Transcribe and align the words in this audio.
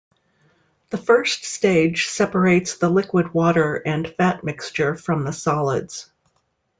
The 0.89 0.97
first 0.97 1.43
stage 1.45 2.07
separates 2.07 2.77
the 2.79 2.89
liquid 2.89 3.35
water 3.35 3.75
and 3.75 4.07
fat 4.17 4.43
mixture 4.43 4.95
from 4.95 5.25
the 5.25 5.31
solids. 5.31 6.09